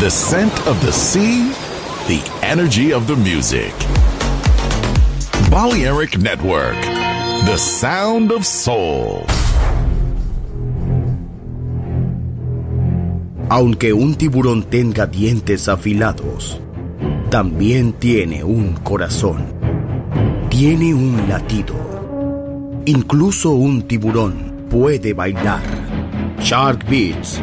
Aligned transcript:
The 0.00 0.08
scent 0.08 0.66
of 0.66 0.80
the 0.80 0.92
sea, 0.92 1.52
the 2.08 2.22
energy 2.40 2.90
of 2.90 3.06
the 3.06 3.16
music. 3.16 3.74
Balearic 5.50 6.16
Network, 6.16 6.80
the 7.44 7.58
sound 7.58 8.32
of 8.32 8.46
soul. 8.46 9.26
Aunque 13.50 13.92
un 13.92 14.14
tiburón 14.14 14.64
tenga 14.70 15.06
dientes 15.06 15.68
afilados, 15.68 16.58
también 17.28 17.92
tiene 17.92 18.42
un 18.42 18.76
corazón. 18.82 19.52
Tiene 20.48 20.94
un 20.94 21.28
latido. 21.28 21.74
Incluso 22.86 23.50
un 23.50 23.82
tiburón 23.82 24.66
puede 24.70 25.12
bailar. 25.12 25.60
Shark 26.40 26.88
Beats, 26.88 27.42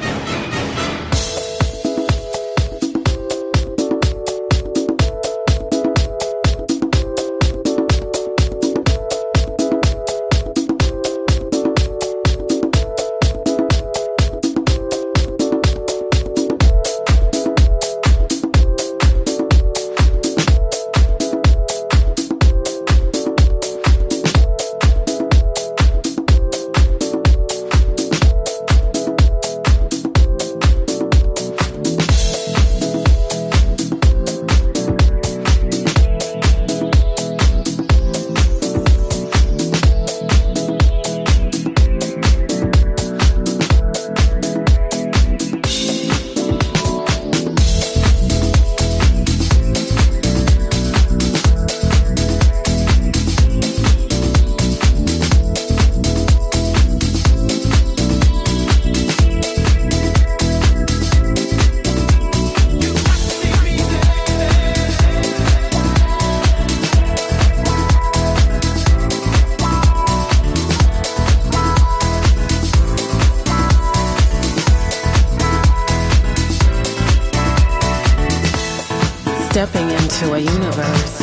stepping 79.51 79.89
into 79.89 80.33
a 80.33 80.39
universe 80.39 81.19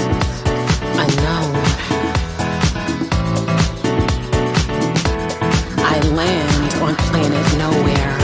unknown. 1.01 1.55
I 5.81 5.99
land 6.13 6.75
on 6.85 6.95
planet 7.09 7.47
nowhere. 7.57 8.17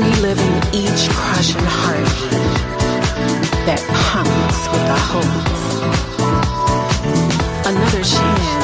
Reliving 0.00 0.56
each 0.74 1.08
crushing 1.10 1.68
heart 1.78 2.16
that 3.66 3.80
pumps 4.10 4.60
with 4.72 4.84
the 4.90 4.98
hope. 5.10 5.44
Another 7.66 8.02
chance. 8.02 8.63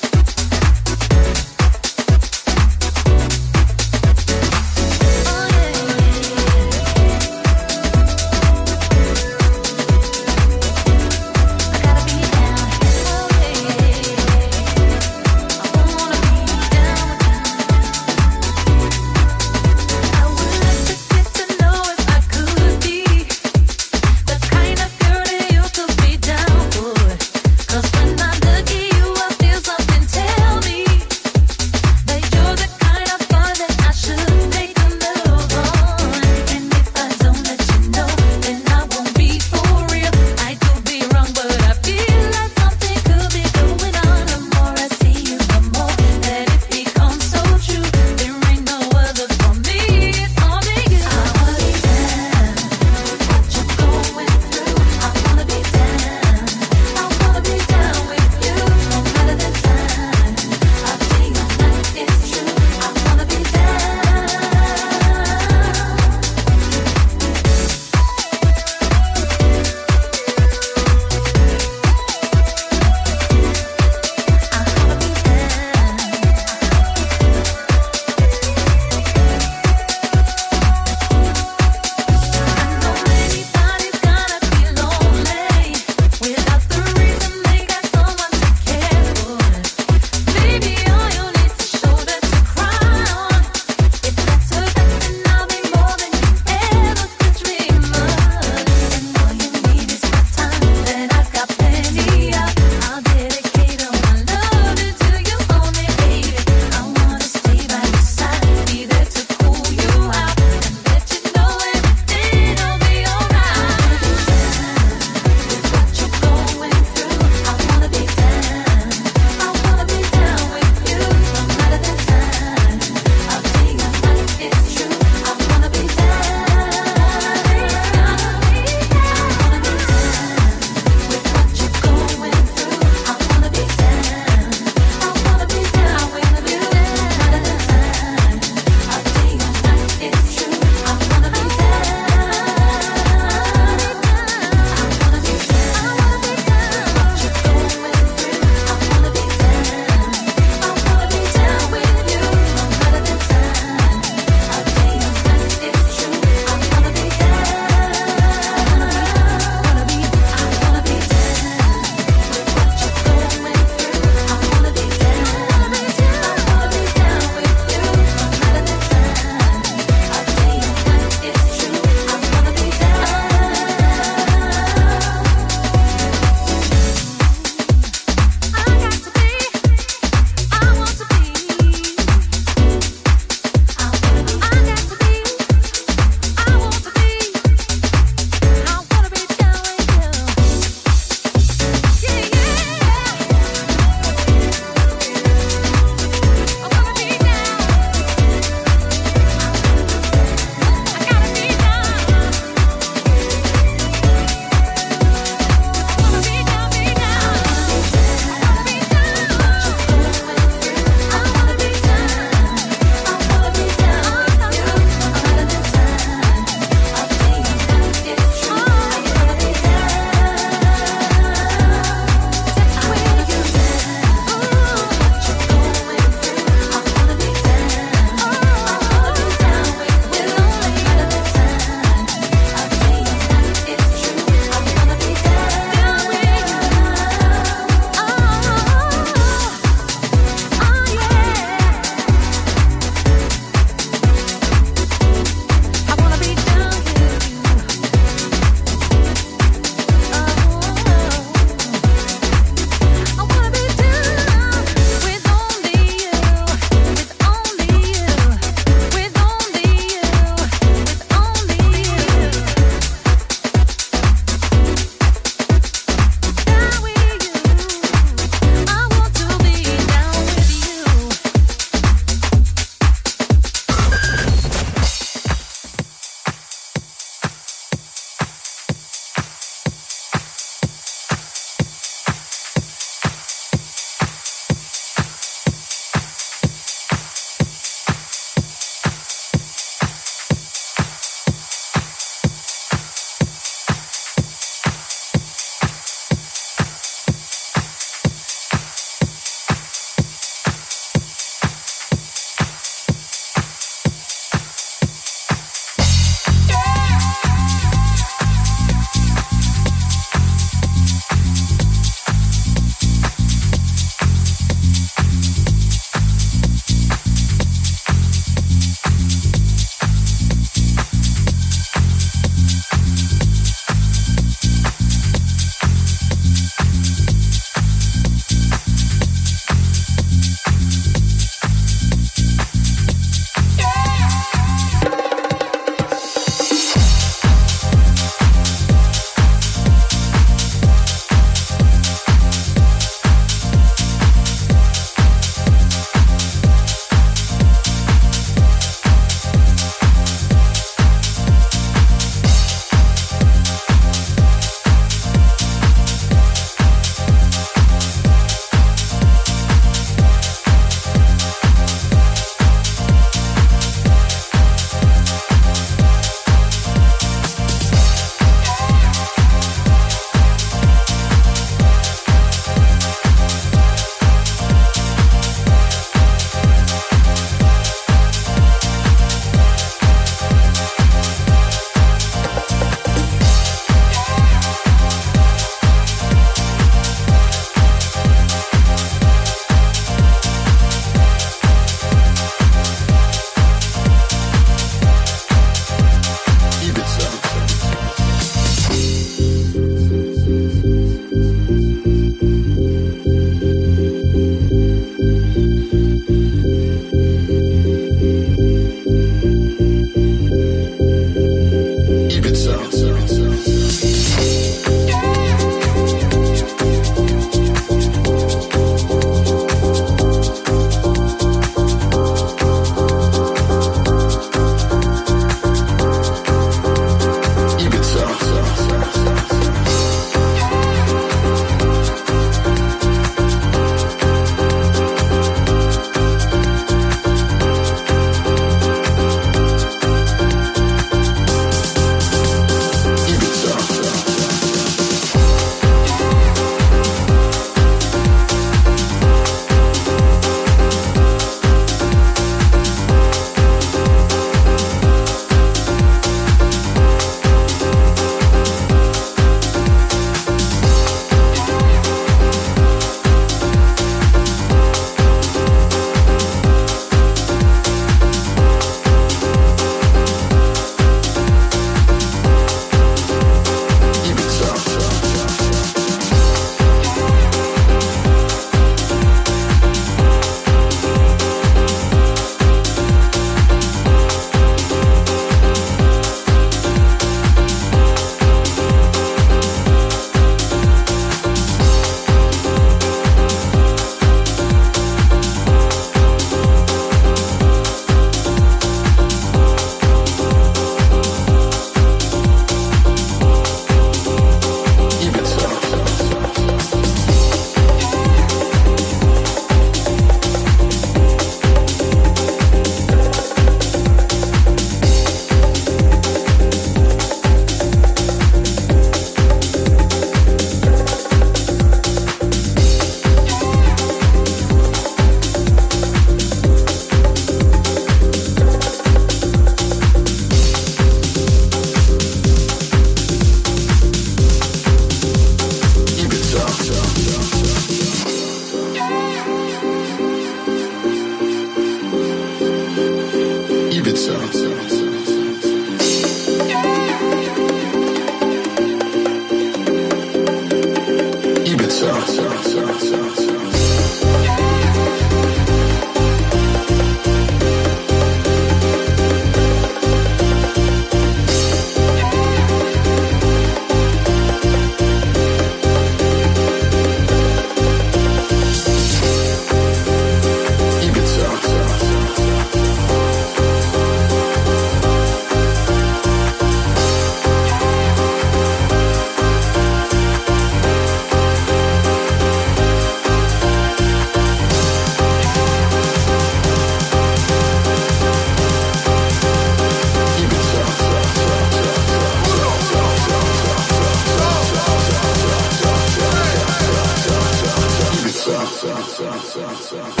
Yeah. 599.72 600.00